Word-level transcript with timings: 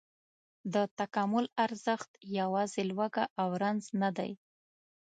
د 0.73 0.75
تکامل 0.99 1.45
ارزښت 1.65 2.11
یواځې 2.39 2.81
لوږه 2.89 3.23
او 3.41 3.47
رنځ 3.61 3.83
نه 4.01 4.09
دی. 4.17 4.31